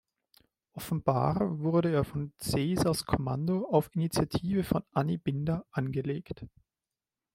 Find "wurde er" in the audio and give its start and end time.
1.59-2.03